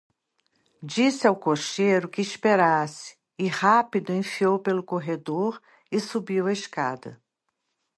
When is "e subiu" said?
5.91-6.47